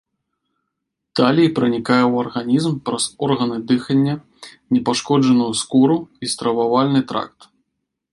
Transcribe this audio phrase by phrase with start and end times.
[1.17, 4.15] Талій пранікае ў арганізм праз органы дыхання,
[4.77, 7.39] непашкоджаную скуру і стрававальны тракт.